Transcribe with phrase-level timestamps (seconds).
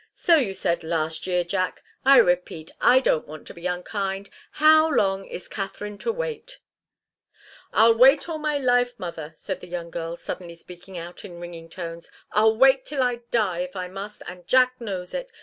[0.15, 1.83] "So you said last year, Jack.
[2.03, 4.31] I repeat I don't want to be unkind.
[4.53, 6.57] How long is Katharine to wait?"
[7.71, 11.69] "I'll wait all my life, mother," said the young girl, suddenly speaking out in ringing
[11.69, 12.09] tones.
[12.31, 15.29] "I'll wait till I die, if I must, and Jack knows it.